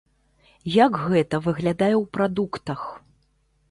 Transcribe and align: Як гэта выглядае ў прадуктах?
Як 0.85 0.97
гэта 1.03 1.43
выглядае 1.51 1.93
ў 2.01 2.03
прадуктах? 2.19 2.81